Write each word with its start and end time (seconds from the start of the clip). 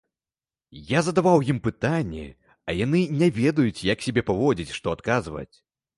Я 0.87 0.99
задаваў 1.07 1.43
ім 1.53 1.59
пытанні, 1.67 2.25
а 2.67 2.77
яны 2.79 3.03
не 3.19 3.29
ведаюць, 3.39 3.85
як 3.93 3.97
сябе 4.07 4.21
паводзіць, 4.31 4.75
што 4.79 4.87
адказваць. 4.99 5.51